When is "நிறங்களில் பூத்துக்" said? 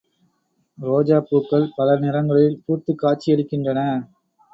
1.99-2.99